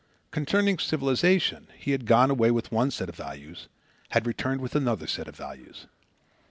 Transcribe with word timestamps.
Concerning 0.31 0.79
civilization, 0.79 1.67
he 1.77 1.91
had 1.91 2.07
gone 2.07 2.31
away 2.31 2.49
with 2.49 2.71
one 2.71 2.89
set 2.89 3.07
of 3.07 3.15
values, 3.15 3.67
had 4.09 4.25
returned 4.25 4.59
with 4.59 4.75
another 4.75 5.05
set 5.05 5.27
of 5.27 5.35
values. 5.35 5.85